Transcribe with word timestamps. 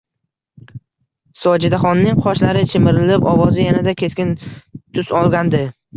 -Sojidaxonning 1.41 2.23
qoshlari 2.27 2.63
chimirilib, 2.71 3.27
ovozi 3.35 3.67
yanada 3.69 3.95
keskin 4.03 4.33
tus 4.99 5.13
olgandi 5.21 5.63